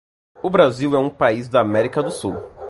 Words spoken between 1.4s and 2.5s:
da América do Sul.